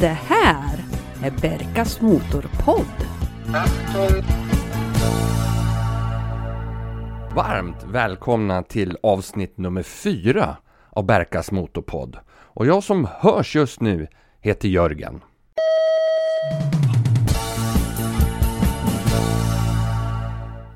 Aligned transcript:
Det 0.00 0.18
här 0.26 0.84
är 1.22 1.30
Berkas 1.30 2.00
Motorpodd. 2.00 3.06
Varmt 7.34 7.84
välkomna 7.84 8.62
till 8.62 8.98
avsnitt 9.02 9.58
nummer 9.58 9.82
fyra 9.82 10.56
av 10.90 11.06
Berkas 11.06 11.52
Motorpodd. 11.52 12.18
Och 12.30 12.66
jag 12.66 12.84
som 12.84 13.08
hörs 13.18 13.56
just 13.56 13.80
nu 13.80 14.08
heter 14.40 14.68
Jörgen. 14.68 15.20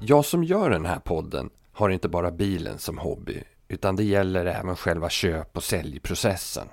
Jag 0.00 0.24
som 0.24 0.44
gör 0.44 0.70
den 0.70 0.86
här 0.86 0.98
podden 0.98 1.50
har 1.72 1.90
inte 1.90 2.08
bara 2.08 2.30
bilen 2.30 2.78
som 2.78 2.98
hobby 2.98 3.42
utan 3.68 3.96
det 3.96 4.04
gäller 4.04 4.46
även 4.46 4.76
själva 4.76 5.10
köp 5.10 5.56
och 5.56 5.64
säljprocessen. 5.64 6.68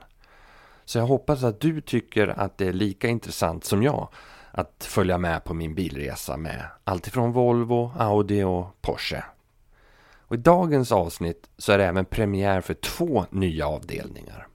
Så 0.85 0.97
jag 0.97 1.05
hoppas 1.05 1.43
att 1.43 1.61
du 1.61 1.81
tycker 1.81 2.27
att 2.27 2.57
det 2.57 2.67
är 2.67 2.73
lika 2.73 3.07
intressant 3.07 3.65
som 3.65 3.83
jag 3.83 4.09
att 4.51 4.83
följa 4.89 5.17
med 5.17 5.43
på 5.43 5.53
min 5.53 5.75
bilresa 5.75 6.37
med 6.37 6.65
alltifrån 6.83 7.31
Volvo, 7.31 7.91
Audi 7.97 8.43
och 8.43 8.81
Porsche. 8.81 9.23
Och 10.17 10.35
I 10.35 10.39
dagens 10.39 10.91
avsnitt 10.91 11.49
så 11.57 11.71
är 11.71 11.77
det 11.77 11.85
även 11.85 12.05
premiär 12.05 12.61
för 12.61 12.73
två 12.73 13.25
nya 13.29 13.67
avdelningar. 13.67 14.47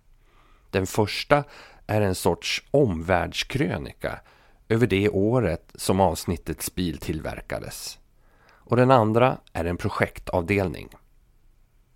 Den 0.71 0.87
första 0.87 1.45
är 1.87 2.01
en 2.01 2.15
sorts 2.15 2.65
omvärldskrönika 2.71 4.21
över 4.69 4.87
det 4.87 5.09
året 5.09 5.73
som 5.75 6.01
avsnittets 6.01 6.75
bil 6.75 6.99
tillverkades. 6.99 7.99
Och 8.47 8.77
den 8.77 8.91
andra 8.91 9.39
är 9.53 9.65
en 9.65 9.77
projektavdelning. 9.77 10.89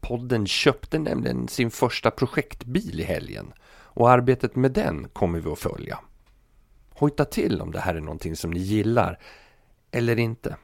Podden 0.03 0.47
köpte 0.47 0.99
nämligen 0.99 1.49
sin 1.49 1.71
första 1.71 2.11
projektbil 2.11 3.01
i 3.01 3.05
helgen 3.05 3.53
och 3.95 4.11
arbetet 4.11 4.57
med 4.57 4.73
den 4.73 5.09
kommer 5.09 5.41
vi 5.41 5.51
att 5.51 5.59
följa. 5.59 5.99
Hojta 6.91 7.25
till 7.25 7.61
om 7.61 7.73
det 7.73 7.81
här 7.81 7.95
är 7.95 8.01
någonting 8.01 8.37
som 8.37 8.51
ni 8.51 8.61
gillar 8.61 9.19
eller 9.91 10.19
inte. 10.19 10.57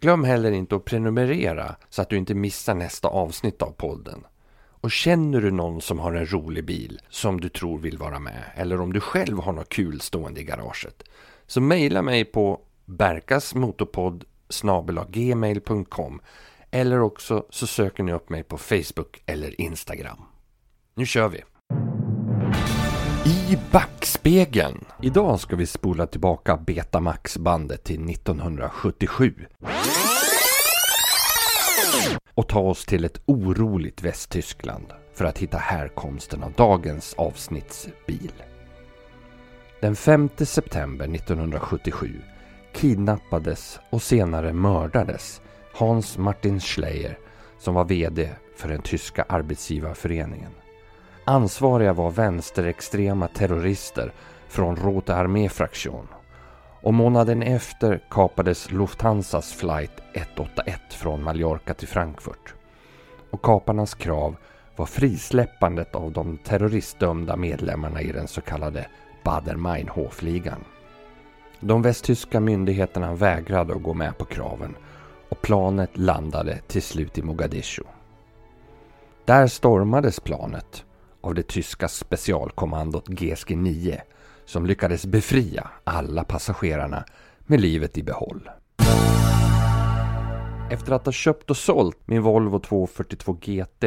Glöm 0.00 0.24
heller 0.24 0.52
inte 0.52 0.76
att 0.76 0.84
prenumerera 0.84 1.76
så 1.88 2.02
att 2.02 2.08
du 2.08 2.16
inte 2.16 2.34
missar 2.34 2.74
nästa 2.74 3.08
avsnitt 3.08 3.62
av 3.62 3.70
podden. 3.70 4.26
Och 4.82 4.90
känner 4.90 5.40
du 5.40 5.50
någon 5.50 5.80
som 5.80 5.98
har 5.98 6.12
en 6.12 6.32
rolig 6.32 6.64
bil 6.64 7.00
som 7.08 7.40
du 7.40 7.48
tror 7.48 7.78
vill 7.78 7.98
vara 7.98 8.18
med 8.18 8.42
eller 8.54 8.80
om 8.80 8.92
du 8.92 9.00
själv 9.00 9.38
har 9.38 9.52
något 9.52 9.68
kul 9.68 10.00
stående 10.00 10.40
i 10.40 10.44
garaget 10.44 11.02
så 11.46 11.60
mejla 11.60 12.02
mig 12.02 12.24
på 12.24 12.60
berkasmotorpodd 12.84 14.24
gmail.com 15.08 16.20
eller 16.72 17.00
också 17.00 17.46
så 17.50 17.66
söker 17.66 18.02
ni 18.02 18.12
upp 18.12 18.30
mig 18.30 18.42
på 18.42 18.58
Facebook 18.58 19.22
eller 19.26 19.60
Instagram. 19.60 20.18
Nu 20.94 21.06
kör 21.06 21.28
vi! 21.28 21.44
I 23.26 23.58
backspegeln. 23.70 24.84
Idag 25.02 25.40
ska 25.40 25.56
vi 25.56 25.66
spola 25.66 26.06
tillbaka 26.06 26.56
Betamax-bandet 26.56 27.84
till 27.84 28.10
1977. 28.10 29.34
Och 32.34 32.48
ta 32.48 32.60
oss 32.60 32.84
till 32.84 33.04
ett 33.04 33.22
oroligt 33.26 34.02
Västtyskland 34.02 34.86
för 35.14 35.24
att 35.24 35.38
hitta 35.38 35.58
härkomsten 35.58 36.42
av 36.42 36.52
dagens 36.52 37.14
avsnittsbil. 37.14 38.32
Den 39.80 39.96
5 39.96 40.28
september 40.38 41.14
1977 41.14 42.20
kidnappades 42.72 43.80
och 43.90 44.02
senare 44.02 44.52
mördades 44.52 45.40
Hans 45.72 46.18
Martin 46.18 46.60
Schleyer 46.60 47.18
som 47.58 47.74
var 47.74 47.84
VD 47.84 48.30
för 48.56 48.68
den 48.68 48.82
tyska 48.82 49.24
arbetsgivarföreningen. 49.28 50.50
Ansvariga 51.24 51.92
var 51.92 52.10
vänsterextrema 52.10 53.28
terrorister 53.28 54.12
från 54.48 54.76
Rote 54.76 55.14
Armee-fraktion. 55.14 56.08
Och 56.82 56.94
månaden 56.94 57.42
efter 57.42 58.00
kapades 58.10 58.70
Lufthansas 58.70 59.52
flight 59.52 60.02
181 60.14 60.80
från 60.90 61.22
Mallorca 61.22 61.74
till 61.74 61.88
Frankfurt. 61.88 62.54
Och 63.30 63.42
kaparnas 63.42 63.94
krav 63.94 64.36
var 64.76 64.86
frisläppandet 64.86 65.94
av 65.94 66.12
de 66.12 66.38
terroristdömda 66.38 67.36
medlemmarna 67.36 68.02
i 68.02 68.12
den 68.12 68.28
så 68.28 68.40
kallade 68.40 68.86
Bader-Meinhof-ligan. 69.24 70.64
De 71.60 71.82
västtyska 71.82 72.40
myndigheterna 72.40 73.14
vägrade 73.14 73.74
att 73.74 73.82
gå 73.82 73.94
med 73.94 74.18
på 74.18 74.24
kraven 74.24 74.76
och 75.32 75.42
planet 75.42 75.90
landade 75.98 76.60
till 76.66 76.82
slut 76.82 77.18
i 77.18 77.22
Mogadishu. 77.22 77.82
Där 79.24 79.46
stormades 79.46 80.20
planet 80.20 80.84
av 81.20 81.34
det 81.34 81.42
tyska 81.42 81.88
specialkommandot 81.88 83.08
GSG-9 83.08 84.00
som 84.44 84.66
lyckades 84.66 85.06
befria 85.06 85.70
alla 85.84 86.24
passagerarna 86.24 87.04
med 87.38 87.60
livet 87.60 87.98
i 87.98 88.02
behåll. 88.02 88.50
Efter 90.70 90.92
att 90.92 91.04
ha 91.04 91.12
köpt 91.12 91.50
och 91.50 91.56
sålt 91.56 91.98
min 92.04 92.22
Volvo 92.22 92.58
242 92.58 93.32
GT 93.32 93.84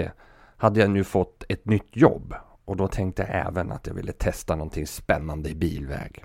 hade 0.57 0.79
jag 0.79 0.89
nu 0.89 1.03
fått 1.03 1.43
ett 1.49 1.65
nytt 1.65 1.95
jobb 1.95 2.33
och 2.65 2.75
då 2.75 2.87
tänkte 2.87 3.21
jag 3.21 3.47
även 3.47 3.71
att 3.71 3.87
jag 3.87 3.93
ville 3.93 4.11
testa 4.11 4.55
någonting 4.55 4.87
spännande 4.87 5.49
i 5.49 5.55
bilväg. 5.55 6.23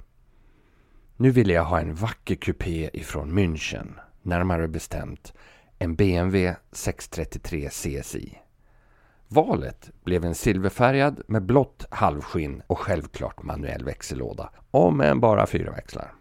Nu 1.16 1.30
ville 1.30 1.53
jag 1.53 1.64
ha 1.64 1.80
en 1.80 1.94
vacker 1.94 2.34
kupé 2.34 2.91
ifrån 2.92 3.38
München, 3.38 3.88
närmare 4.22 4.69
bestämt 4.69 5.32
en 5.78 5.94
BMW 5.94 6.56
633 6.72 7.69
CSI. 7.69 8.38
Valet 9.28 9.91
blev 10.04 10.25
en 10.25 10.34
silverfärgad 10.34 11.22
med 11.28 11.42
blått 11.42 11.86
halvskinn 11.91 12.62
och 12.66 12.78
självklart 12.78 13.42
manuell 13.42 13.84
växellåda, 13.84 14.50
om 14.70 15.00
än 15.00 15.20
bara 15.20 15.47
fyra 15.47 15.72
växlar. 15.72 16.12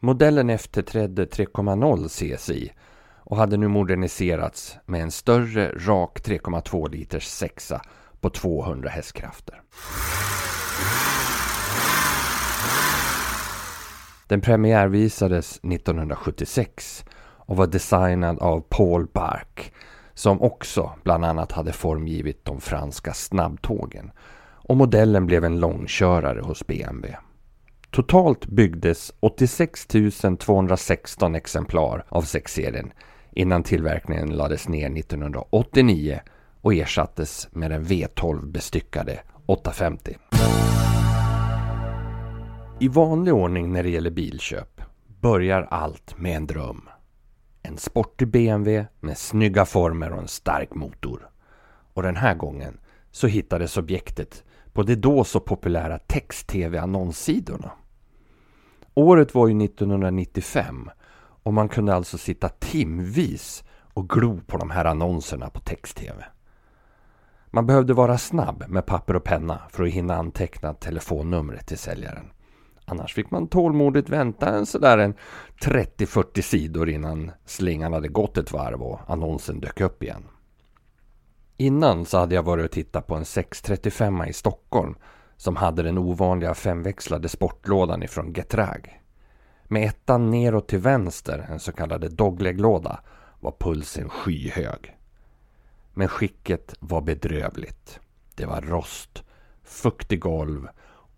Modellen 0.00 0.50
efterträdde 0.50 1.24
3.0 1.24 2.08
CSI 2.08 2.72
och 3.18 3.36
hade 3.36 3.56
nu 3.56 3.68
moderniserats 3.68 4.78
med 4.86 5.02
en 5.02 5.10
större 5.10 5.72
rak 5.72 6.20
3,2 6.24 6.90
liters 6.90 7.26
sexa 7.26 7.82
på 8.20 8.30
200 8.30 8.88
hästkrafter. 8.88 9.62
Den 14.28 14.40
premiärvisades 14.40 15.60
1976 15.62 17.04
och 17.20 17.56
var 17.56 17.66
designad 17.66 18.38
av 18.38 18.60
Paul 18.60 19.06
Bark 19.06 19.72
som 20.14 20.42
också 20.42 20.92
bland 21.02 21.24
annat 21.24 21.52
hade 21.52 21.72
formgivit 21.72 22.44
de 22.44 22.60
franska 22.60 23.12
snabbtågen. 23.14 24.10
Och 24.40 24.76
modellen 24.76 25.26
blev 25.26 25.44
en 25.44 25.60
långkörare 25.60 26.40
hos 26.40 26.66
BMW. 26.66 27.16
Totalt 27.90 28.46
byggdes 28.46 29.12
86 29.20 29.86
216 30.38 31.34
exemplar 31.34 32.04
av 32.08 32.24
6-serien 32.24 32.92
innan 33.32 33.62
tillverkningen 33.62 34.36
lades 34.36 34.68
ner 34.68 34.98
1989 34.98 36.20
och 36.60 36.74
ersattes 36.74 37.48
med 37.52 37.70
den 37.70 37.84
V12 37.84 38.46
bestyckade 38.46 39.20
850. 39.46 40.16
I 42.80 42.88
vanlig 42.88 43.34
ordning 43.34 43.72
när 43.72 43.82
det 43.82 43.90
gäller 43.90 44.10
bilköp 44.10 44.80
börjar 45.20 45.62
allt 45.62 46.18
med 46.18 46.36
en 46.36 46.46
dröm. 46.46 46.88
En 47.62 47.78
sportig 47.78 48.28
BMW 48.28 48.86
med 49.00 49.18
snygga 49.18 49.64
former 49.64 50.12
och 50.12 50.18
en 50.18 50.28
stark 50.28 50.74
motor. 50.74 51.30
Och 51.94 52.02
den 52.02 52.16
här 52.16 52.34
gången 52.34 52.80
så 53.10 53.26
hittades 53.26 53.76
objektet 53.76 54.44
på 54.72 54.82
de 54.82 54.94
då 54.94 55.24
så 55.24 55.40
populära 55.40 55.98
text-tv 55.98 56.78
annonssidorna. 56.78 57.70
Året 58.94 59.34
var 59.34 59.48
ju 59.48 59.64
1995 59.64 60.90
och 61.42 61.54
man 61.54 61.68
kunde 61.68 61.94
alltså 61.94 62.18
sitta 62.18 62.48
timvis 62.48 63.64
och 63.94 64.08
glo 64.08 64.40
på 64.46 64.56
de 64.56 64.70
här 64.70 64.84
annonserna 64.84 65.50
på 65.50 65.60
text-tv. 65.60 66.24
Man 67.50 67.66
behövde 67.66 67.94
vara 67.94 68.18
snabb 68.18 68.64
med 68.68 68.86
papper 68.86 69.16
och 69.16 69.24
penna 69.24 69.62
för 69.70 69.84
att 69.84 69.90
hinna 69.90 70.14
anteckna 70.16 70.74
telefonnumret 70.74 71.66
till 71.66 71.78
säljaren. 71.78 72.30
Annars 72.90 73.14
fick 73.14 73.30
man 73.30 73.48
tålmodigt 73.48 74.08
vänta 74.08 74.48
en 74.48 74.66
sådär 74.66 74.98
en 74.98 75.14
30-40 75.62 76.40
sidor 76.40 76.88
innan 76.88 77.30
slingan 77.44 77.92
hade 77.92 78.08
gått 78.08 78.38
ett 78.38 78.52
varv 78.52 78.82
och 78.82 79.00
annonsen 79.06 79.60
dök 79.60 79.80
upp 79.80 80.02
igen. 80.02 80.24
Innan 81.56 82.04
så 82.04 82.18
hade 82.18 82.34
jag 82.34 82.42
varit 82.42 82.64
och 82.64 82.70
tittat 82.70 83.06
på 83.06 83.14
en 83.14 83.24
635 83.24 84.24
i 84.24 84.32
Stockholm 84.32 84.94
som 85.36 85.56
hade 85.56 85.82
den 85.82 85.98
ovanliga 85.98 86.54
femväxlade 86.54 87.28
sportlådan 87.28 88.02
ifrån 88.02 88.32
Getrag. 88.32 89.00
Med 89.64 89.88
ettan 89.88 90.30
neråt 90.30 90.68
till 90.68 90.78
vänster, 90.78 91.46
en 91.50 91.60
så 91.60 91.72
kallad 91.72 92.12
dogleglåda, 92.14 93.00
var 93.40 93.54
pulsen 93.58 94.08
skyhög. 94.08 94.96
Men 95.94 96.08
skicket 96.08 96.74
var 96.80 97.00
bedrövligt. 97.00 98.00
Det 98.34 98.46
var 98.46 98.60
rost, 98.60 99.22
fukt 99.64 100.12
i 100.12 100.16
golv 100.16 100.68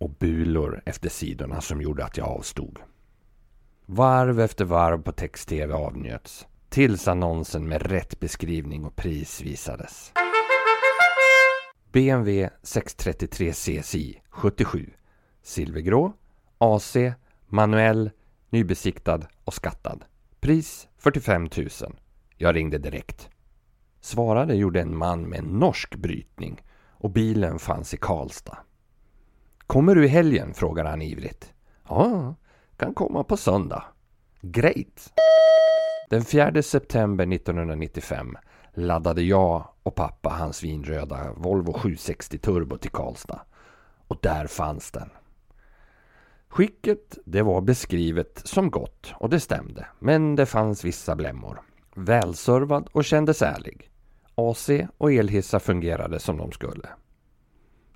och 0.00 0.11
bulor 0.11 0.82
efter 0.87 1.08
sidorna 1.08 1.61
som 1.61 1.82
gjorde 1.82 2.05
att 2.05 2.17
jag 2.17 2.29
avstod. 2.29 2.79
Varv 3.87 4.41
efter 4.41 4.64
varv 4.64 5.02
på 5.02 5.12
text-tv 5.12 5.75
avnjöts 5.75 6.47
tills 6.69 7.08
annonsen 7.08 7.69
med 7.69 7.82
rätt 7.82 8.20
beskrivning 8.20 8.85
och 8.85 8.97
pris 8.97 9.41
visades. 9.41 10.12
BMW 11.93 12.50
633 12.62 13.52
CSI 13.52 14.23
77 14.29 14.91
Silvergrå 15.43 16.12
AC 16.58 16.96
Manuell 17.46 18.11
Nybesiktad 18.50 19.20
och 19.44 19.55
skattad 19.55 20.05
Pris 20.41 20.88
45 20.99 21.49
000 21.56 21.69
Jag 22.37 22.56
ringde 22.56 22.79
direkt 22.79 23.31
Svarade 24.00 24.55
gjorde 24.55 24.81
en 24.81 24.96
man 24.96 25.23
med 25.23 25.38
en 25.38 25.58
norsk 25.58 25.96
brytning 25.96 26.62
och 26.88 27.11
bilen 27.11 27.58
fanns 27.58 27.94
i 27.94 27.96
Karlstad. 27.96 28.58
Kommer 29.70 29.94
du 29.94 30.05
i 30.05 30.08
helgen? 30.08 30.55
frågade 30.55 30.88
han 30.88 31.02
ivrigt. 31.02 31.52
Ja, 31.88 32.34
kan 32.76 32.94
komma 32.94 33.25
på 33.25 33.37
söndag. 33.37 33.84
Great! 34.40 35.12
Den 36.08 36.25
4 36.25 36.62
september 36.62 37.34
1995 37.34 38.37
laddade 38.75 39.22
jag 39.22 39.69
och 39.82 39.94
pappa 39.94 40.28
hans 40.28 40.62
vinröda 40.62 41.32
Volvo 41.37 41.72
760 41.72 42.38
Turbo 42.38 42.76
till 42.78 42.90
Karlstad. 42.90 43.40
Och 44.06 44.19
där 44.22 44.46
fanns 44.46 44.90
den. 44.90 45.11
Skicket 46.49 47.19
det 47.25 47.43
var 47.43 47.61
beskrivet 47.61 48.43
som 48.44 48.70
gott 48.70 49.14
och 49.14 49.31
det 49.31 49.40
stämde, 49.40 49.87
men 49.99 50.37
det 50.37 50.46
fanns 50.46 50.84
vissa 50.84 51.17
blämmor. 51.17 51.61
Välservad 51.94 52.88
och 52.93 53.05
kändes 53.05 53.43
ärlig. 53.43 53.90
AC 54.34 54.70
och 54.99 55.12
elhissar 55.12 55.58
fungerade 55.58 56.19
som 56.19 56.37
de 56.37 56.52
skulle. 56.52 56.88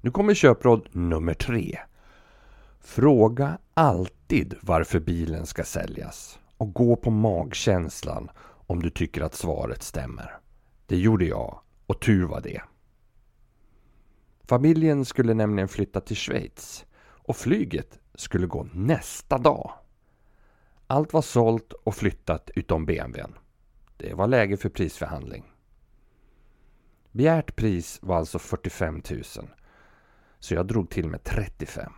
Nu 0.04 0.10
kommer 0.10 0.34
köpråd 0.34 0.88
nummer 0.92 1.34
tre. 1.34 1.78
Fråga 2.80 3.58
alltid 3.74 4.54
varför 4.62 5.00
bilen 5.00 5.46
ska 5.46 5.64
säljas 5.64 6.38
och 6.56 6.74
gå 6.74 6.96
på 6.96 7.10
magkänslan 7.10 8.30
om 8.66 8.82
du 8.82 8.90
tycker 8.90 9.22
att 9.22 9.34
svaret 9.34 9.82
stämmer. 9.82 10.38
Det 10.86 10.96
gjorde 10.96 11.24
jag 11.24 11.60
och 11.86 12.00
tur 12.00 12.26
var 12.26 12.40
det. 12.40 12.62
Familjen 14.42 15.04
skulle 15.04 15.34
nämligen 15.34 15.68
flytta 15.68 16.00
till 16.00 16.16
Schweiz 16.16 16.84
och 17.00 17.36
flyget 17.36 17.98
skulle 18.14 18.46
gå 18.46 18.66
nästa 18.72 19.38
dag. 19.38 19.72
Allt 20.86 21.12
var 21.12 21.22
sålt 21.22 21.72
och 21.72 21.94
flyttat 21.94 22.50
utom 22.54 22.86
BMWn. 22.86 23.34
Det 23.96 24.14
var 24.14 24.26
läge 24.26 24.56
för 24.56 24.68
prisförhandling. 24.68 25.44
Begärt 27.10 27.56
pris 27.56 27.98
var 28.02 28.16
alltså 28.16 28.38
45 28.38 29.02
000. 29.10 29.22
Så 30.44 30.54
jag 30.54 30.66
drog 30.66 30.90
till 30.90 31.08
med 31.08 31.24
35. 31.24 31.92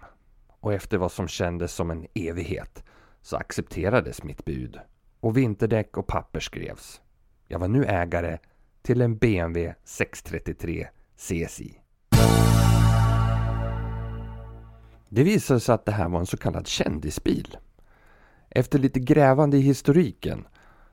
Och 0.61 0.73
efter 0.73 0.99
vad 0.99 1.13
som 1.13 1.29
kändes 1.29 1.73
som 1.73 1.91
en 1.91 2.07
evighet 2.15 2.85
så 3.23 3.37
accepterades 3.37 4.23
mitt 4.23 4.45
bud. 4.45 4.79
Och 5.21 5.37
vinterdäck 5.37 5.97
och 5.97 6.07
papper 6.07 6.41
skrevs. 6.41 7.01
Jag 7.49 7.59
var 7.59 7.69
nu 7.69 7.85
ägare 7.85 8.39
till 8.83 9.01
en 9.01 9.19
BMW 9.19 9.75
633 9.85 10.89
CSI. 11.17 11.81
Det 15.09 15.23
visade 15.23 15.61
sig 15.61 15.75
att 15.75 15.85
det 15.85 15.93
här 15.93 16.09
var 16.09 16.21
en 16.21 16.27
så 16.27 16.37
kallad 16.37 16.67
kändisbil. 16.67 17.57
Efter 18.51 18.79
lite 18.79 19.01
grävande 19.01 19.57
i 19.57 19.61
historiken 19.61 20.47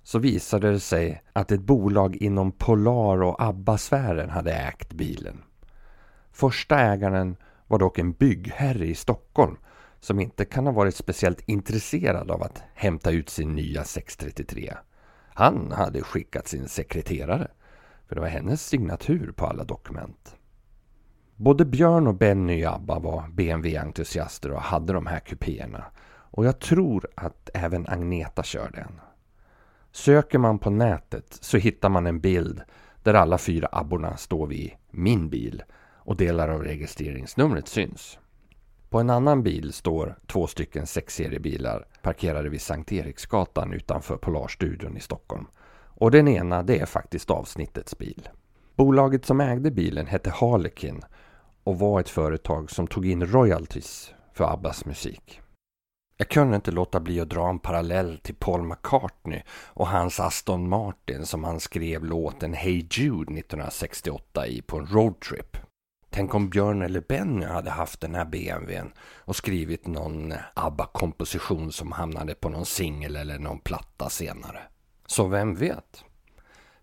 så 0.03 0.19
visade 0.19 0.71
det 0.71 0.79
sig 0.79 1.23
att 1.33 1.51
ett 1.51 1.61
bolag 1.61 2.15
inom 2.15 2.51
Polar 2.51 3.23
och 3.23 3.41
ABBA-sfären 3.41 4.29
hade 4.29 4.53
ägt 4.53 4.93
bilen. 4.93 5.43
Första 6.33 6.79
ägaren 6.79 7.35
var 7.67 7.79
dock 7.79 7.99
en 7.99 8.11
byggherre 8.11 8.85
i 8.85 8.95
Stockholm 8.95 9.57
som 9.99 10.19
inte 10.19 10.45
kan 10.45 10.65
ha 10.65 10.73
varit 10.73 10.95
speciellt 10.95 11.49
intresserad 11.49 12.31
av 12.31 12.43
att 12.43 12.63
hämta 12.73 13.11
ut 13.11 13.29
sin 13.29 13.55
nya 13.55 13.83
633. 13.83 14.73
Han 15.33 15.71
hade 15.71 16.01
skickat 16.01 16.47
sin 16.47 16.67
sekreterare, 16.67 17.47
för 18.07 18.15
det 18.15 18.21
var 18.21 18.27
hennes 18.27 18.67
signatur 18.67 19.31
på 19.31 19.45
alla 19.45 19.63
dokument. 19.63 20.35
Både 21.35 21.65
Björn 21.65 22.07
och 22.07 22.15
Benny 22.15 22.59
i 22.59 22.65
ABBA 22.65 22.99
var 22.99 23.27
BMW-entusiaster 23.27 24.51
och 24.51 24.61
hade 24.61 24.93
de 24.93 25.07
här 25.07 25.19
kupéerna. 25.19 25.83
Och 26.05 26.45
jag 26.45 26.59
tror 26.59 27.07
att 27.15 27.49
även 27.53 27.87
Agneta 27.87 28.43
körde 28.43 28.77
en. 28.77 28.99
Söker 29.91 30.37
man 30.37 30.59
på 30.59 30.69
nätet 30.69 31.37
så 31.41 31.57
hittar 31.57 31.89
man 31.89 32.07
en 32.07 32.19
bild 32.19 32.61
där 33.03 33.13
alla 33.13 33.37
fyra 33.37 33.67
abborna 33.71 34.17
står 34.17 34.47
vid 34.47 34.71
min 34.91 35.29
bil 35.29 35.63
och 36.05 36.17
delar 36.17 36.49
av 36.49 36.63
registreringsnumret 36.63 37.67
syns. 37.67 38.19
På 38.89 38.99
en 38.99 39.09
annan 39.09 39.43
bil 39.43 39.73
står 39.73 40.15
två 40.27 40.47
stycken 40.47 40.87
sexseriebilar 40.87 41.87
parkerade 42.01 42.49
vid 42.49 42.61
Sankt 42.61 42.91
Eriksgatan 42.91 43.73
utanför 43.73 44.17
Polarstudion 44.17 44.97
i 44.97 44.99
Stockholm. 44.99 45.45
Och 45.95 46.11
den 46.11 46.27
ena 46.27 46.63
det 46.63 46.79
är 46.79 46.85
faktiskt 46.85 47.29
avsnittets 47.29 47.97
bil. 47.97 48.29
Bolaget 48.75 49.25
som 49.25 49.41
ägde 49.41 49.71
bilen 49.71 50.07
hette 50.07 50.29
Harlekin 50.29 51.01
och 51.63 51.79
var 51.79 51.99
ett 51.99 52.09
företag 52.09 52.71
som 52.71 52.87
tog 52.87 53.05
in 53.05 53.25
royalties 53.25 54.13
för 54.33 54.53
Abbas 54.53 54.85
musik. 54.85 55.41
Jag 56.17 56.29
kunde 56.29 56.55
inte 56.55 56.71
låta 56.71 56.99
bli 56.99 57.19
att 57.19 57.29
dra 57.29 57.49
en 57.49 57.59
parallell 57.59 58.17
till 58.17 58.35
Paul 58.35 58.63
McCartney 58.63 59.41
och 59.49 59.87
hans 59.87 60.19
Aston 60.19 60.69
Martin 60.69 61.25
som 61.25 61.43
han 61.43 61.59
skrev 61.59 62.05
låten 62.05 62.53
Hey 62.53 62.87
Jude 62.91 63.33
1968 63.33 64.47
i 64.47 64.61
på 64.61 64.77
en 64.77 64.85
roadtrip. 64.85 65.57
Tänk 66.15 66.35
om 66.35 66.49
Björn 66.49 66.81
eller 66.81 67.01
Benny 67.01 67.45
hade 67.45 67.69
haft 67.69 68.01
den 68.01 68.15
här 68.15 68.25
BMWn 68.25 68.91
och 68.99 69.35
skrivit 69.35 69.87
någon 69.87 70.33
ABBA-komposition 70.53 71.71
som 71.71 71.91
hamnade 71.91 72.35
på 72.35 72.49
någon 72.49 72.65
singel 72.65 73.15
eller 73.15 73.39
någon 73.39 73.59
platta 73.59 74.09
senare. 74.09 74.59
Så 75.07 75.27
vem 75.27 75.55
vet? 75.55 76.03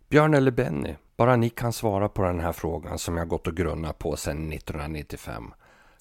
Björn 0.08 0.34
eller 0.34 0.50
Benny, 0.50 0.94
bara 1.16 1.36
ni 1.36 1.50
kan 1.50 1.72
svara 1.72 2.08
på 2.08 2.22
den 2.22 2.40
här 2.40 2.52
frågan 2.52 2.98
som 2.98 3.16
jag 3.16 3.28
gått 3.28 3.46
och 3.46 3.56
grunnat 3.56 3.98
på 3.98 4.16
sedan 4.16 4.52
1995. 4.52 5.52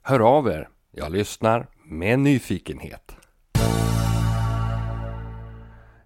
Hör 0.02 0.20
av 0.20 0.48
er, 0.48 0.70
jag 0.92 1.12
lyssnar 1.12 1.68
med 1.84 2.20
nyfikenhet. 2.20 3.16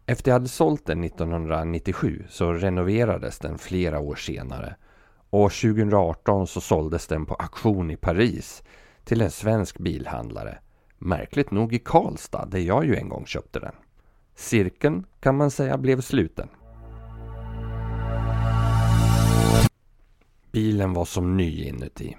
Efter 0.05 0.31
jag 0.31 0.35
hade 0.35 0.47
sålt 0.47 0.85
den 0.85 1.03
1997 1.03 2.25
så 2.29 2.53
renoverades 2.53 3.39
den 3.39 3.57
flera 3.57 3.99
år 3.99 4.15
senare. 4.15 4.75
Och 5.33 5.51
2018 5.51 6.47
så 6.47 6.61
såldes 6.61 7.07
den 7.07 7.25
på 7.25 7.33
auktion 7.33 7.91
i 7.91 7.97
Paris 7.97 8.63
till 9.03 9.21
en 9.21 9.31
svensk 9.31 9.79
bilhandlare. 9.79 10.57
Märkligt 10.97 11.51
nog 11.51 11.73
i 11.73 11.79
Karlstad 11.79 12.45
där 12.45 12.59
jag 12.59 12.85
ju 12.85 12.95
en 12.95 13.09
gång 13.09 13.25
köpte 13.25 13.59
den. 13.59 13.75
Cirkeln 14.35 15.05
kan 15.19 15.37
man 15.37 15.51
säga 15.51 15.77
blev 15.77 16.01
sluten. 16.01 16.49
Bilen 20.51 20.93
var 20.93 21.05
som 21.05 21.37
ny 21.37 21.63
inuti. 21.63 22.17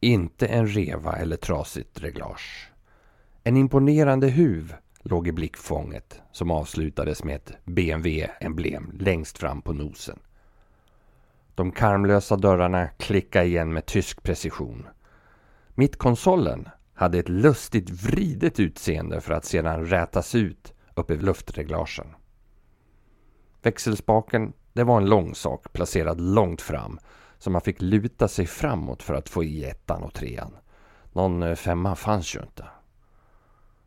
Inte 0.00 0.46
en 0.46 0.66
reva 0.66 1.16
eller 1.16 1.36
trasigt 1.36 2.02
reglage. 2.02 2.72
En 3.44 3.56
imponerande 3.56 4.28
huv 4.28 4.74
låg 5.02 5.28
i 5.28 5.32
blickfånget 5.32 6.20
som 6.32 6.50
avslutades 6.50 7.24
med 7.24 7.36
ett 7.36 7.52
BMW-emblem 7.64 8.90
längst 8.98 9.38
fram 9.38 9.62
på 9.62 9.72
nosen. 9.72 10.18
De 11.54 11.72
karmlösa 11.72 12.36
dörrarna 12.36 12.88
klickade 12.88 13.46
igen 13.46 13.72
med 13.72 13.86
tysk 13.86 14.22
precision. 14.22 14.86
Mittkonsolen 15.74 16.68
hade 16.94 17.18
ett 17.18 17.28
lustigt 17.28 17.90
vridet 17.90 18.60
utseende 18.60 19.20
för 19.20 19.32
att 19.32 19.44
sedan 19.44 19.86
rätas 19.86 20.34
ut 20.34 20.74
uppe 20.94 21.14
vid 21.14 21.24
luftreglagen. 21.24 22.06
Växelspaken, 23.62 24.52
det 24.72 24.84
var 24.84 24.96
en 24.96 25.08
lång 25.08 25.34
sak 25.34 25.72
placerad 25.72 26.20
långt 26.20 26.60
fram 26.60 26.98
så 27.38 27.50
man 27.50 27.60
fick 27.60 27.82
luta 27.82 28.28
sig 28.28 28.46
framåt 28.46 29.02
för 29.02 29.14
att 29.14 29.28
få 29.28 29.44
i 29.44 29.64
ettan 29.64 30.02
och 30.02 30.14
trean. 30.14 30.56
Någon 31.12 31.42
eh, 31.42 31.54
femma 31.54 31.96
fanns 31.96 32.36
ju 32.36 32.40
inte. 32.40 32.64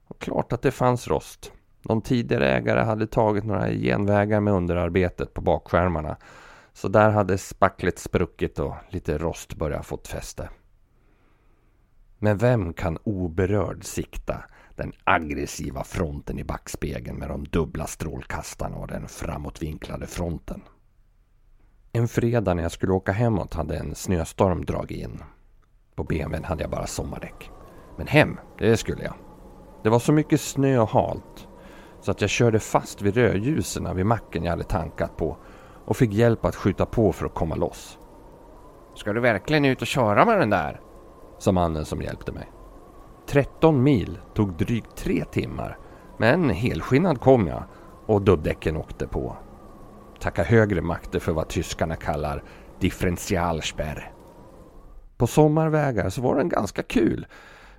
Och 0.08 0.22
klart 0.22 0.54
att 0.54 0.62
det 0.62 0.72
fanns 0.72 1.08
rost. 1.08 1.52
Någon 1.82 2.02
tidigare 2.02 2.50
ägare 2.50 2.80
hade 2.80 3.08
tagit 3.08 3.44
några 3.44 3.70
genvägar 3.70 4.40
med 4.40 4.54
underarbetet 4.54 5.34
på 5.34 5.42
bakskärmarna. 5.42 6.18
Så 6.74 6.88
där 6.88 7.10
hade 7.10 7.38
spacklet 7.38 8.00
spruckit 8.00 8.60
och 8.60 8.76
lite 8.90 9.18
rost 9.18 9.56
börjat 9.56 9.86
fått 9.86 10.08
fäste. 10.08 10.50
Men 12.20 12.38
vem 12.38 12.74
kan 12.74 12.98
oberörd 13.04 13.84
sikta 13.84 14.44
den 14.76 14.94
aggressiva 15.04 15.84
fronten 15.84 16.40
i 16.40 16.44
backspegeln 16.44 17.18
med 17.18 17.30
de 17.30 17.44
dubbla 17.44 17.88
strålkastarna 17.88 18.78
och 18.78 18.88
den 18.88 19.08
framåtvinklade 19.08 20.08
fronten? 20.08 20.62
En 21.92 22.08
fredag 22.08 22.54
när 22.54 22.64
jag 22.64 22.72
skulle 22.72 22.94
åka 22.94 23.12
hemåt 23.12 23.54
hade 23.54 23.78
en 23.78 23.96
snöstorm 23.96 24.66
dragit 24.66 24.98
in. 24.98 25.24
På 25.96 26.04
BMWn 26.04 26.44
hade 26.44 26.64
jag 26.64 26.72
bara 26.72 26.88
sommardäck. 26.88 27.50
Men 27.98 28.08
hem, 28.08 28.38
det 28.58 28.78
skulle 28.78 29.04
jag. 29.04 29.14
Det 29.84 29.90
var 29.90 30.00
så 30.00 30.12
mycket 30.12 30.42
snö 30.42 30.80
och 30.80 30.90
halt 30.90 31.48
så 32.02 32.12
att 32.12 32.22
jag 32.22 32.30
körde 32.30 32.60
fast 32.60 33.02
vid 33.02 33.16
rödljusen 33.16 33.96
vid 33.96 34.06
macken 34.06 34.44
jag 34.44 34.52
hade 34.52 34.64
tankat 34.64 35.18
på 35.18 35.38
och 35.86 35.98
fick 35.98 36.14
hjälp 36.14 36.46
att 36.46 36.56
skjuta 36.56 36.86
på 36.86 37.12
för 37.12 37.26
att 37.26 37.34
komma 37.34 37.56
loss. 37.56 38.00
Ska 38.96 39.14
du 39.14 39.20
verkligen 39.20 39.66
ut 39.66 39.82
och 39.82 39.88
köra 39.88 40.26
med 40.26 40.40
den 40.40 40.50
där? 40.50 40.82
sa 41.38 41.52
mannen 41.52 41.86
som 41.86 42.02
hjälpte 42.02 42.32
mig. 42.32 42.52
13 43.28 43.84
mil 43.84 44.20
tog 44.34 44.54
drygt 44.54 44.96
tre 44.96 45.26
timmar 45.32 45.78
men 46.18 46.50
helskinnad 46.50 47.20
kom 47.20 47.48
jag 47.48 47.64
och 48.06 48.22
dubbdäcken 48.22 48.78
åkte 48.78 49.08
på. 49.08 49.38
Tacka 50.20 50.44
högre 50.44 50.82
makter 50.82 51.20
för 51.20 51.32
vad 51.32 51.48
tyskarna 51.48 51.96
kallar 51.96 52.44
differentialspärr. 52.80 54.12
På 55.18 55.28
sommarvägar 55.28 56.10
så 56.10 56.22
var 56.22 56.36
den 56.36 56.50
ganska 56.50 56.84
kul. 56.84 57.26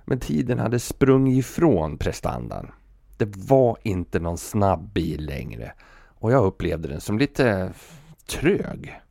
Men 0.05 0.19
tiden 0.19 0.59
hade 0.59 0.79
sprungit 0.79 1.45
ifrån 1.45 1.97
prestandan. 1.97 2.71
Det 3.17 3.35
var 3.49 3.77
inte 3.83 4.19
någon 4.19 4.37
snabb 4.37 4.93
bil 4.93 5.25
längre. 5.25 5.73
Och 6.19 6.31
jag 6.31 6.45
upplevde 6.45 6.87
den 6.87 7.01
som 7.01 7.17
lite 7.17 7.73
trög. 8.25 9.01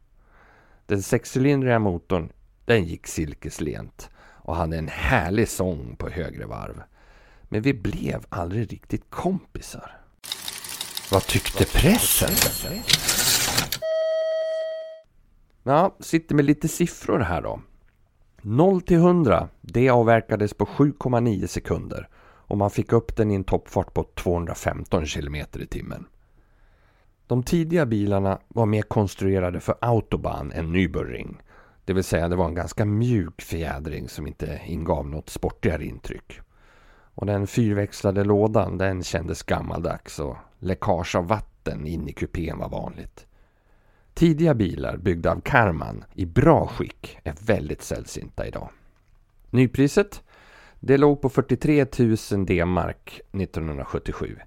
Den 0.86 1.02
sexcylindriga 1.02 1.78
motorn, 1.78 2.32
den 2.64 2.84
gick 2.84 3.06
silkeslent 3.06 4.10
och 4.44 4.56
hade 4.56 4.78
en 4.78 4.88
härlig 4.88 5.48
sång 5.48 5.96
på 5.96 6.08
högre 6.08 6.46
varv. 6.46 6.82
Men 7.42 7.62
vi 7.62 7.74
blev 7.74 8.24
aldrig 8.28 8.72
riktigt 8.72 9.10
kompisar. 9.10 10.00
Vad 11.10 11.26
tyckte 11.26 11.64
pressen? 11.64 12.30
Ja, 15.62 15.96
sitter 16.00 16.34
med 16.34 16.44
lite 16.44 16.68
siffror 16.68 17.18
här 17.18 17.42
då. 17.42 17.60
0 18.42 18.82
till 18.82 18.96
100, 18.96 19.48
det 19.60 19.90
avverkades 19.90 20.54
på 20.54 20.64
7,9 20.64 21.46
sekunder 21.46 22.08
och 22.46 22.58
man 22.58 22.70
fick 22.70 22.92
upp 22.92 23.16
den 23.16 23.30
i 23.30 23.34
en 23.34 23.44
toppfart 23.44 23.94
på 23.94 24.06
215 24.14 25.06
km 25.06 25.34
i 25.34 25.66
timmen. 25.66 26.06
De 27.26 27.42
tidiga 27.42 27.86
bilarna 27.86 28.38
var 28.48 28.66
mer 28.66 28.82
konstruerade 28.82 29.60
för 29.60 29.74
autobahn 29.80 30.52
än 30.52 30.76
Nürburgring. 30.76 31.36
Det 31.84 31.92
vill 31.92 32.04
säga 32.04 32.28
det 32.28 32.36
var 32.36 32.48
en 32.48 32.54
ganska 32.54 32.84
mjuk 32.84 33.42
fjädring 33.42 34.08
som 34.08 34.26
inte 34.26 34.60
ingav 34.66 35.08
något 35.08 35.30
sportigare 35.30 35.84
intryck. 35.84 36.40
Och 37.14 37.26
den 37.26 37.46
fyrväxlade 37.46 38.24
lådan 38.24 38.78
den 38.78 39.02
kändes 39.02 39.42
gammaldags 39.42 40.18
och 40.18 40.36
läckage 40.58 41.16
av 41.16 41.26
vatten 41.26 41.86
in 41.86 42.08
i 42.08 42.12
kupén 42.12 42.58
var 42.58 42.68
vanligt. 42.68 43.26
Tidiga 44.14 44.54
bilar 44.54 44.96
byggda 44.96 45.32
av 45.32 45.40
Karman 45.40 46.04
i 46.14 46.26
bra 46.26 46.66
skick 46.66 47.18
är 47.24 47.34
väldigt 47.46 47.82
sällsynta 47.82 48.46
idag. 48.46 48.68
Nypriset? 49.50 50.22
Det 50.80 50.96
låg 50.96 51.20
på 51.22 51.28
43 51.28 51.86
000 51.98 52.46
D-mark 52.46 53.20
1977 53.32 54.38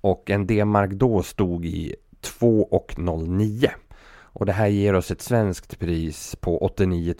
och 0.00 0.30
en 0.30 0.46
D-mark 0.46 0.90
då 0.90 1.22
stod 1.22 1.64
i 1.64 1.96
2,09 2.24 3.70
och 4.16 4.46
det 4.46 4.52
här 4.52 4.66
ger 4.66 4.94
oss 4.94 5.10
ett 5.10 5.22
svenskt 5.22 5.78
pris 5.78 6.36
på 6.36 6.58
89 6.64 7.14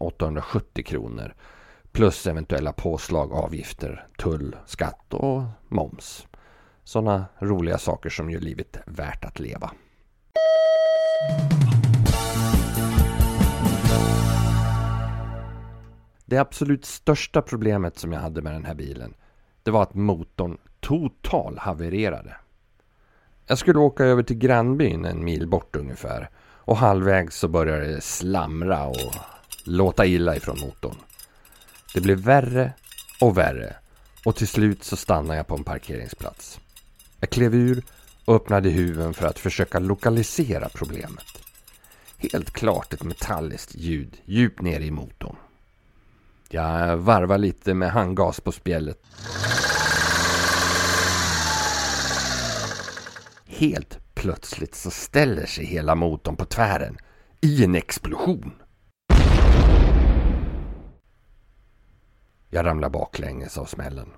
870 0.00 0.84
kronor 0.84 1.34
plus 1.92 2.26
eventuella 2.26 2.72
påslag, 2.72 3.32
avgifter, 3.32 4.06
tull, 4.18 4.56
skatt 4.66 5.14
och 5.14 5.42
moms. 5.68 6.26
Sådana 6.84 7.26
roliga 7.38 7.78
saker 7.78 8.10
som 8.10 8.30
gör 8.30 8.40
livet 8.40 8.78
värt 8.86 9.24
att 9.24 9.40
leva. 9.40 9.70
Det 16.24 16.38
absolut 16.38 16.84
största 16.84 17.42
problemet 17.42 17.98
som 17.98 18.12
jag 18.12 18.20
hade 18.20 18.42
med 18.42 18.52
den 18.52 18.64
här 18.64 18.74
bilen 18.74 19.14
det 19.62 19.72
var 19.72 19.82
att 19.82 19.94
motorn 19.94 20.58
total 20.80 21.58
havererade. 21.58 22.36
Jag 23.50 23.58
skulle 23.58 23.78
åka 23.78 24.04
över 24.04 24.22
till 24.22 24.38
grannbyn 24.38 25.04
en 25.04 25.24
mil 25.24 25.48
bort 25.48 25.76
ungefär 25.76 26.30
och 26.40 26.76
halvvägs 26.76 27.36
så 27.36 27.48
började 27.48 27.86
det 27.86 28.00
slamra 28.00 28.86
och 28.86 29.14
låta 29.64 30.06
illa 30.06 30.36
ifrån 30.36 30.60
motorn. 30.60 30.96
Det 31.94 32.00
blev 32.00 32.18
värre 32.18 32.72
och 33.20 33.38
värre 33.38 33.76
och 34.24 34.36
till 34.36 34.48
slut 34.48 34.84
så 34.84 34.96
stannade 34.96 35.36
jag 35.36 35.46
på 35.46 35.54
en 35.56 35.64
parkeringsplats. 35.64 36.60
Jag 37.20 37.30
klev 37.30 37.54
ur 37.54 37.82
och 38.24 38.34
öppnade 38.34 38.70
huven 38.70 39.14
för 39.14 39.26
att 39.26 39.38
försöka 39.38 39.78
lokalisera 39.78 40.68
problemet. 40.68 41.42
Helt 42.18 42.50
klart 42.50 42.92
ett 42.92 43.02
metalliskt 43.02 43.74
ljud 43.74 44.16
djupt 44.24 44.62
ner 44.62 44.80
i 44.80 44.90
motorn. 44.90 45.36
Jag 46.48 46.96
varvar 46.96 47.38
lite 47.38 47.74
med 47.74 47.92
handgas 47.92 48.40
på 48.40 48.52
spjället. 48.52 49.02
Helt 53.58 54.14
plötsligt 54.14 54.74
så 54.74 54.90
ställer 54.90 55.46
sig 55.46 55.64
hela 55.64 55.94
motorn 55.94 56.36
på 56.36 56.44
tvären 56.44 56.98
i 57.40 57.64
en 57.64 57.74
explosion. 57.74 58.52
Jag 62.50 62.66
ramlar 62.66 62.90
baklänges 62.90 63.58
av 63.58 63.64
smällen. 63.64 64.08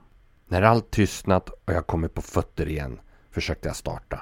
När 0.49 0.63
allt 0.63 0.91
tystnat 0.91 1.49
och 1.49 1.73
jag 1.73 1.87
kommit 1.87 2.15
på 2.15 2.23
fötter 2.23 2.69
igen 2.69 3.01
försökte 3.31 3.69
jag 3.69 3.77
starta. 3.77 4.21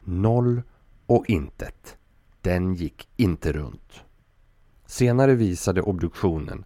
Noll 0.00 0.62
och 1.06 1.24
intet. 1.28 1.96
Den 2.40 2.74
gick 2.74 3.08
inte 3.16 3.52
runt. 3.52 4.04
Senare 4.86 5.34
visade 5.34 5.82
obduktionen 5.82 6.64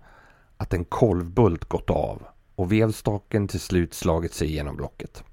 att 0.56 0.74
en 0.74 0.84
kolvbult 0.84 1.64
gått 1.64 1.90
av 1.90 2.22
och 2.54 2.72
vevstaken 2.72 3.48
till 3.48 3.60
slut 3.60 3.94
slagit 3.94 4.34
sig 4.34 4.48
igenom 4.48 4.76
blocket. 4.76 5.24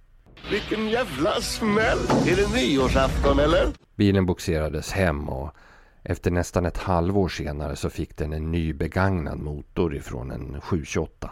Vilken 0.51 0.89
jävla 0.89 1.41
smäll! 1.41 2.00
Är 2.27 2.36
det 2.36 2.55
nyårsafton 2.55 3.39
eller? 3.39 3.67
Bilen 3.96 4.25
boxerades 4.25 4.91
hem 4.91 5.29
och 5.29 5.55
efter 6.03 6.31
nästan 6.31 6.65
ett 6.65 6.77
halvår 6.77 7.29
senare 7.29 7.75
så 7.75 7.89
fick 7.89 8.17
den 8.17 8.34
en 8.34 8.51
ny 8.51 8.74
begagnad 8.74 9.39
motor 9.39 9.96
ifrån 9.96 10.31
en 10.31 10.62
728. 10.62 11.31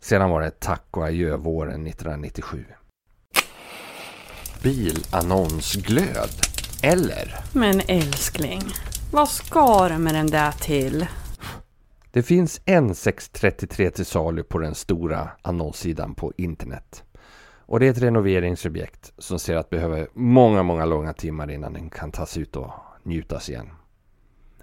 Sedan 0.00 0.30
var 0.30 0.40
det 0.40 0.60
tack 0.60 0.86
och 0.90 1.04
adjö 1.04 1.36
våren 1.36 1.86
1997. 1.86 2.64
Bilannonsglöd, 4.62 6.30
eller? 6.82 7.34
Men 7.52 7.80
älskling, 7.88 8.62
vad 9.12 9.28
ska 9.28 9.88
du 9.88 9.98
med 9.98 10.14
den 10.14 10.26
där 10.26 10.52
till? 10.52 11.06
Det 12.10 12.22
finns 12.22 12.60
en 12.64 12.94
633 12.94 13.90
till 13.90 14.06
salu 14.06 14.42
på 14.42 14.58
den 14.58 14.74
stora 14.74 15.28
annonssidan 15.42 16.14
på 16.14 16.32
internet. 16.36 17.02
Och 17.66 17.80
det 17.80 17.86
är 17.86 17.90
ett 17.90 18.02
renoveringsobjekt 18.02 19.12
som 19.18 19.38
ser 19.38 19.56
att 19.56 19.70
behöver 19.70 20.08
många, 20.12 20.62
många 20.62 20.84
långa 20.84 21.12
timmar 21.12 21.50
innan 21.50 21.72
den 21.72 21.90
kan 21.90 22.12
tas 22.12 22.36
ut 22.36 22.56
och 22.56 22.70
njutas 23.02 23.48
igen. 23.48 23.70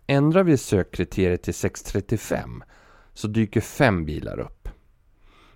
Ändrar 0.08 0.44
vi 0.44 0.58
sökkriteriet 0.58 1.44
till 1.44 1.54
635 1.54 2.64
så 3.14 3.28
dyker 3.28 3.62
fem 3.62 4.06
bilar 4.06 4.40
upp. 4.40 4.70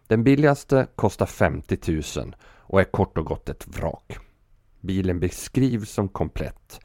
Den 0.07 0.23
billigaste 0.23 0.87
kostar 0.95 1.25
50 1.25 2.01
000 2.17 2.35
och 2.57 2.79
är 2.79 2.83
kort 2.83 3.17
och 3.17 3.25
gott 3.25 3.49
ett 3.49 3.67
vrak. 3.67 4.17
Bilen 4.81 5.19
beskrivs 5.19 5.89
som 5.89 6.09
komplett 6.09 6.79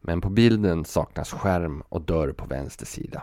men 0.00 0.20
på 0.20 0.30
bilden 0.30 0.84
saknas 0.84 1.32
skärm 1.32 1.82
och 1.88 2.02
dörr 2.02 2.32
på 2.32 2.46
vänster 2.46 2.86
sida. 2.86 3.22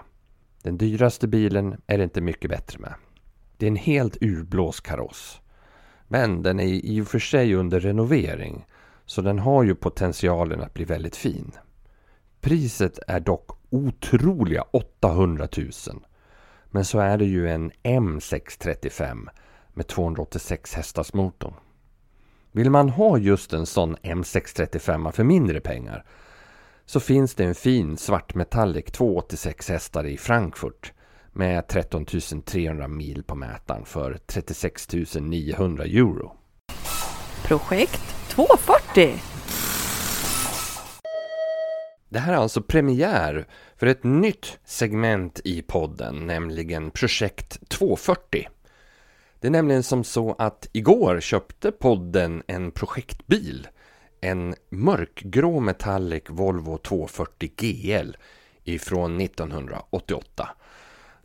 Den 0.62 0.78
dyraste 0.78 1.28
bilen 1.28 1.82
är 1.88 1.98
det 1.98 2.04
inte 2.04 2.22
mycket 2.22 2.50
bättre 2.50 2.80
med. 2.80 2.94
Det 3.58 3.66
är 3.66 3.68
en 3.68 3.76
helt 3.76 4.18
urblåst 4.22 4.82
kaross. 4.82 5.42
Men 6.14 6.44
den 6.44 6.60
är 6.60 6.66
i 6.66 7.02
och 7.02 7.08
för 7.08 7.20
sig 7.20 7.56
under 7.56 7.80
renovering 7.80 8.66
så 9.06 9.22
den 9.22 9.40
har 9.40 9.64
ju 9.64 9.76
potentialen 9.76 10.62
att 10.62 10.74
bli 10.74 10.86
väldigt 10.86 11.16
fin. 11.16 11.52
Priset 12.42 13.00
är 13.08 13.20
dock 13.20 13.52
otroliga 13.70 14.62
800 14.62 15.48
000. 15.58 15.72
Men 16.66 16.86
så 16.86 17.00
är 17.00 17.18
det 17.18 17.26
ju 17.26 17.50
en 17.50 17.72
M635 17.84 19.30
med 19.74 19.88
286 19.88 20.74
hästars 20.74 21.14
motorn. 21.14 21.54
Vill 22.52 22.70
man 22.70 22.90
ha 22.90 23.18
just 23.18 23.54
en 23.54 23.66
sån 23.66 23.98
M635 23.98 25.12
för 25.12 25.24
mindre 25.24 25.60
pengar 25.60 26.06
så 26.86 27.00
finns 27.00 27.36
det 27.36 27.44
en 27.44 27.56
fin 27.56 27.98
svartmetallic 27.98 28.86
286 28.86 29.70
hästar 29.70 30.06
i 30.06 30.18
Frankfurt 30.18 30.94
med 31.34 31.68
13 31.68 32.06
300 32.46 32.88
mil 32.88 33.24
på 33.24 33.36
mätaren 33.36 33.86
för 33.86 34.18
36 34.26 34.88
900 35.16 35.84
euro. 35.84 36.36
Projekt 37.44 38.16
240. 38.30 39.14
Det 42.10 42.20
här 42.20 42.34
är 42.34 42.38
alltså 42.38 42.62
premiär 42.62 43.48
för 43.76 43.88
ett 43.88 44.04
nytt 44.04 44.60
segment 44.66 45.42
i 45.44 45.62
podden, 45.62 46.28
nämligen 46.28 46.92
Projekt 46.92 47.70
240. 47.70 48.48
Det 49.40 49.48
är 49.48 49.52
nämligen 49.52 49.84
som 49.84 50.04
så 50.04 50.36
att 50.40 50.68
igår 50.72 51.20
köpte 51.20 51.72
podden 51.72 52.44
en 52.48 52.72
projektbil. 52.72 53.68
En 54.22 54.56
mörkgrå 54.70 55.60
metallic 55.60 56.24
Volvo 56.28 56.78
240 56.78 57.52
GL 57.58 58.12
ifrån 58.64 59.22
1988. 59.22 60.50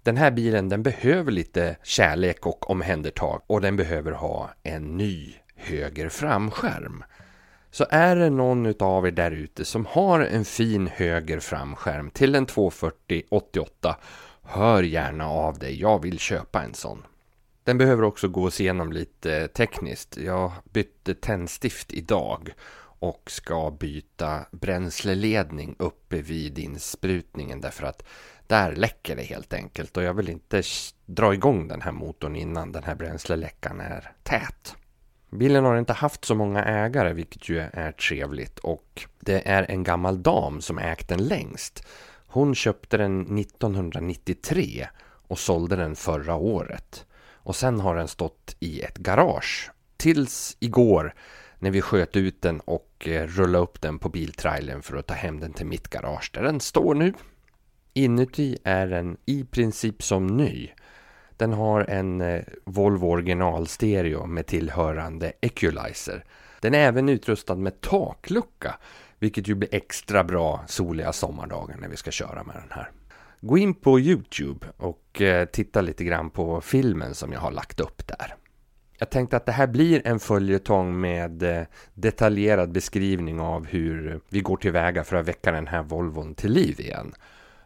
Den 0.09 0.17
här 0.17 0.31
bilen 0.31 0.69
den 0.69 0.83
behöver 0.83 1.33
lite 1.33 1.77
kärlek 1.83 2.47
och 2.47 2.71
omhändertag 2.71 3.43
och 3.47 3.61
den 3.61 3.77
behöver 3.77 4.13
ha 4.13 4.51
en 4.63 4.97
ny 4.97 5.35
höger 5.57 6.09
framskärm. 6.09 7.05
Så 7.71 7.87
är 7.91 8.17
det 8.17 8.31
någon 8.31 8.75
av 8.81 9.07
er 9.07 9.11
där 9.11 9.31
ute 9.31 9.65
som 9.65 9.87
har 9.87 10.21
en 10.21 10.45
fin 10.45 10.87
höger 10.87 11.41
framskärm 11.41 12.11
till 12.11 12.35
en 12.35 12.47
240 12.47 13.23
88 13.31 13.97
Hör 14.43 14.83
gärna 14.83 15.29
av 15.29 15.59
dig, 15.59 15.81
jag 15.81 16.03
vill 16.03 16.19
köpa 16.19 16.63
en 16.63 16.75
sån. 16.75 17.03
Den 17.65 17.79
behöver 17.79 18.03
också 18.03 18.29
gås 18.29 18.61
igenom 18.61 18.93
lite 18.93 19.49
tekniskt. 19.49 20.17
Jag 20.17 20.53
bytte 20.73 21.15
tändstift 21.15 21.93
idag 21.93 22.53
och 22.99 23.31
ska 23.31 23.71
byta 23.71 24.41
bränsleledning 24.51 25.77
uppe 25.79 26.23
vid 26.23 26.59
insprutningen 26.59 27.61
därför 27.61 27.87
att 27.87 28.03
där 28.49 28.77
läcker 28.77 29.17
det 29.17 29.23
helt 29.23 29.53
enkelt 29.53 29.97
och 29.97 30.03
jag 30.03 30.15
vill 30.15 30.29
inte 30.29 30.63
dra 31.07 31.35
igång 31.35 31.69
den 31.69 31.83
här 31.83 31.93
motorn 31.93 32.37
innan 32.37 32.73
den 32.73 32.85
här 32.85 32.95
bränsleläckan 32.95 33.81
är 33.81 34.13
tät. 34.23 34.77
Bilen 35.31 35.65
har 35.65 35.77
inte 35.77 35.93
haft 35.93 36.25
så 36.25 36.35
många 36.35 36.65
ägare 36.65 37.13
vilket 37.13 37.49
ju 37.49 37.59
är 37.59 37.93
trevligt 37.93 38.59
och 38.59 39.07
det 39.21 39.49
är 39.49 39.71
en 39.71 39.83
gammal 39.83 40.23
dam 40.23 40.61
som 40.61 40.79
ägt 40.79 41.09
den 41.09 41.27
längst. 41.27 41.87
Hon 42.27 42.55
köpte 42.55 42.97
den 42.97 43.39
1993 43.39 44.89
och 45.03 45.39
sålde 45.39 45.77
den 45.77 45.97
förra 45.97 46.35
året. 46.35 47.07
Och 47.33 47.57
sen 47.57 47.81
har 47.81 47.97
den 47.97 48.09
stått 48.09 48.57
i 48.61 48.81
ett 48.81 48.99
garage. 48.99 49.71
Tills 49.97 50.57
igår 50.61 51.15
när 51.59 51.71
vi 51.71 51.81
sköt 51.81 52.17
ut 52.17 52.43
den 52.43 52.61
och 52.61 53.09
eh, 53.09 53.27
rullade 53.27 53.65
upp 53.65 53.81
den 53.81 53.99
på 53.99 54.09
biltrailern 54.09 54.83
för 54.83 54.97
att 54.97 55.07
ta 55.07 55.15
hem 55.15 55.41
den 55.41 55.53
till 55.53 55.67
mitt 55.67 55.89
garage 55.89 56.31
där 56.35 56.43
den 56.43 56.61
står 56.61 56.95
nu. 56.95 57.13
Inuti 57.99 58.59
är 58.65 58.87
den 58.87 59.17
i 59.27 59.45
princip 59.45 60.03
som 60.03 60.27
ny. 60.27 60.71
Den 61.37 61.53
har 61.53 61.85
en 61.91 62.21
eh, 62.21 62.43
Volvo 62.65 63.07
original 63.07 63.67
stereo 63.67 64.27
med 64.27 64.47
tillhörande 64.47 65.33
equalizer. 65.41 66.25
Den 66.61 66.75
är 66.75 66.79
även 66.79 67.09
utrustad 67.09 67.55
med 67.55 67.81
taklucka, 67.81 68.75
vilket 69.19 69.49
ju 69.49 69.55
blir 69.55 69.75
extra 69.75 70.25
bra 70.25 70.65
soliga 70.67 71.13
sommardagar 71.13 71.77
när 71.77 71.89
vi 71.89 71.97
ska 71.97 72.11
köra 72.11 72.45
med 72.45 72.57
den 72.57 72.71
här. 72.71 72.91
Gå 73.41 73.59
in 73.59 73.75
på 73.75 74.01
Youtube 74.01 74.67
och 74.77 75.23
eh, 75.23 75.45
titta 75.47 75.81
lite 75.81 76.05
grann 76.05 76.31
på 76.31 76.61
filmen 76.61 77.15
som 77.15 77.33
jag 77.33 77.41
har 77.41 77.53
lagt 77.53 77.81
upp 77.81 78.07
där. 78.07 78.35
Jag 78.99 79.11
tänkte 79.11 79.37
att 79.37 79.47
det 79.47 79.53
här 79.53 79.67
blir 79.67 80.07
en 80.07 80.21
följetong 80.21 81.01
med 81.01 81.43
eh, 81.43 81.63
detaljerad 81.95 82.73
beskrivning 82.73 83.41
av 83.41 83.67
hur 83.67 84.21
vi 84.29 84.41
går 84.41 84.57
tillväga 84.57 85.05
för 85.05 85.17
att 85.17 85.29
väcka 85.29 85.53
den 85.53 85.67
här 85.67 85.83
Volvon 85.83 86.35
till 86.35 86.53
liv 86.53 86.81
igen. 86.81 87.15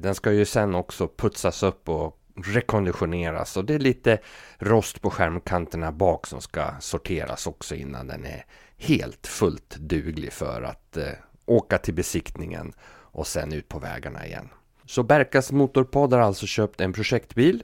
Den 0.02 0.14
ska 0.14 0.32
ju 0.32 0.44
sen 0.44 0.74
också 0.74 1.08
putsas 1.08 1.62
upp 1.62 1.88
och 1.88 2.18
rekonditioneras 2.44 3.56
och 3.56 3.64
det 3.64 3.74
är 3.74 3.78
lite 3.78 4.18
rost 4.58 5.02
på 5.02 5.10
skärmkanterna 5.10 5.92
bak 5.92 6.26
som 6.26 6.40
ska 6.40 6.70
sorteras 6.80 7.46
också 7.46 7.74
innan 7.74 8.06
den 8.06 8.24
är 8.24 8.46
helt 8.76 9.26
fullt 9.26 9.76
duglig 9.76 10.32
för 10.32 10.62
att 10.62 10.96
eh, 10.96 11.04
åka 11.46 11.78
till 11.78 11.94
besiktningen 11.94 12.72
och 12.90 13.26
sen 13.26 13.52
ut 13.52 13.68
på 13.68 13.78
vägarna 13.78 14.26
igen. 14.26 14.48
Så 14.86 15.02
Berkas 15.02 15.52
Motorpodd 15.52 16.12
har 16.12 16.20
alltså 16.20 16.46
köpt 16.46 16.80
en 16.80 16.92
projektbil, 16.92 17.62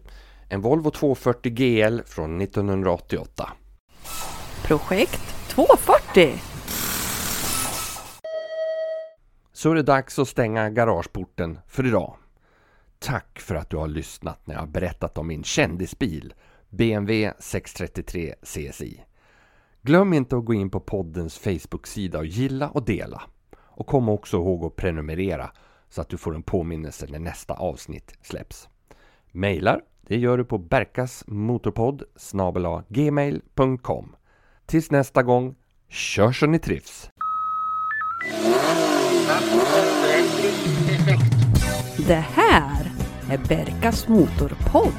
en 0.49 0.61
Volvo 0.61 0.91
240 0.91 1.53
GL 1.53 2.01
från 2.07 2.41
1988. 2.41 3.53
Projekt 4.65 5.49
240! 5.49 6.33
Så 9.53 9.71
är 9.71 9.75
det 9.75 9.83
dags 9.83 10.19
att 10.19 10.29
stänga 10.29 10.71
garageporten 10.71 11.59
för 11.69 11.87
idag. 11.87 12.17
Tack 12.99 13.41
för 13.41 13.55
att 13.55 13.71
du 13.71 13.77
har 13.77 13.89
lyssnat 13.89 14.47
när 14.47 14.55
jag 14.55 14.63
har 14.63 14.67
berättat 14.67 15.19
om 15.19 15.27
min 15.27 15.45
kändisbil 15.45 16.35
BMW 16.69 17.33
633 17.39 18.35
CSI. 18.43 19.05
Glöm 19.83 20.13
inte 20.13 20.37
att 20.37 20.45
gå 20.45 20.55
in 20.55 20.71
på 20.71 20.81
poddens 20.81 21.39
Facebook-sida 21.39 22.19
och 22.19 22.27
gilla 22.27 22.69
och 22.69 22.85
dela. 22.85 23.23
Och 23.57 23.87
kom 23.87 24.09
också 24.09 24.37
ihåg 24.37 24.65
att 24.65 24.77
prenumerera 24.77 25.51
så 25.89 26.01
att 26.01 26.09
du 26.09 26.17
får 26.17 26.35
en 26.35 26.43
påminnelse 26.43 27.07
när 27.11 27.19
nästa 27.19 27.55
avsnitt 27.55 28.15
släpps. 28.23 28.69
Mailar, 29.33 29.81
det 30.07 30.17
gör 30.17 30.39
du 30.39 30.45
på 30.45 30.59
berkasmotorpodd 30.59 32.03
gmail.com. 32.89 34.17
Tills 34.67 34.91
nästa 34.91 35.23
gång, 35.23 35.55
kör 35.89 36.33
så 36.33 36.47
ni 36.47 36.59
trivs! 36.59 37.11
Det 42.07 42.15
här 42.15 42.88
är 43.31 43.39
Berkas 43.49 44.09
Motorpodd. 44.09 44.93